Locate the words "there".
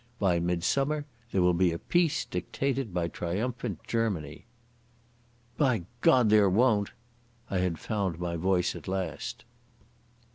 1.31-1.43, 6.31-6.49